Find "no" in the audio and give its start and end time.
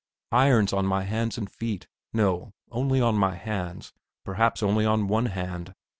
2.11-2.53